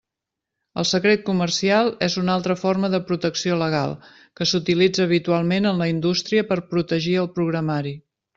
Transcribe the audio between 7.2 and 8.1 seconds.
el programari.